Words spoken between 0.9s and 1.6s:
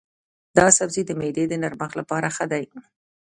د معدې د